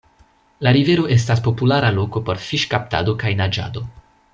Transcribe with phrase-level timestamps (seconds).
[0.67, 3.87] La rivero estas populara loko por fiŝkaptado kaj naĝado.